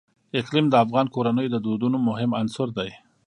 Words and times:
اقلیم 0.39 0.65
د 0.69 0.75
افغان 0.83 1.07
کورنیو 1.15 1.51
د 1.53 1.57
دودونو 1.65 1.97
مهم 2.09 2.31
عنصر 2.39 2.67
دی. 2.77 2.89